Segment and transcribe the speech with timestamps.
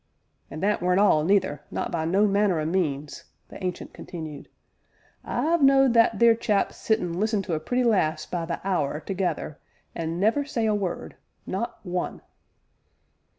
[0.49, 4.49] "An' that weren't all, neither, not by no manner o' means," the Ancient continued.
[5.23, 8.99] "I've knowed that theer chap sit an' listen to a pretty lass by the hour
[9.01, 9.59] together
[9.93, 12.21] an' never say a word not one!"